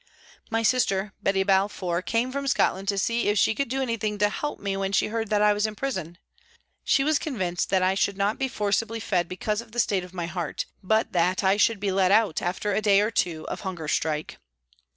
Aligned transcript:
My 0.49 0.63
sister, 0.63 1.13
Betty 1.21 1.43
Balfour, 1.43 2.01
came 2.01 2.31
from 2.31 2.47
Scotland 2.47 2.87
to 2.87 2.97
see 2.97 3.27
if 3.29 3.37
she 3.37 3.53
could 3.53 3.69
do 3.69 3.83
anything 3.83 4.17
to 4.17 4.29
help 4.29 4.59
me 4.59 4.75
when 4.75 4.91
she 4.93 5.09
heard 5.09 5.29
that 5.29 5.43
I 5.43 5.53
was 5.53 5.67
in 5.67 5.75
prison. 5.75 6.17
She 6.83 7.03
was 7.03 7.19
convinced 7.19 7.69
that 7.69 7.83
I 7.83 7.93
should 7.93 8.17
not 8.17 8.39
be 8.39 8.47
forcibly 8.47 8.99
fed 8.99 9.29
because 9.29 9.61
of 9.61 9.73
the 9.73 9.79
state 9.79 10.03
of 10.03 10.11
my 10.11 10.25
heart, 10.25 10.65
but 10.81 11.11
that 11.13 11.43
I 11.43 11.55
should 11.55 11.79
be 11.79 11.91
let 11.91 12.11
out 12.11 12.41
after 12.41 12.73
a 12.73 12.81
day 12.81 12.99
or 12.99 13.11
two 13.11 13.47
of 13.47 13.61
hunger 13.61 13.87
strike. 13.87 14.39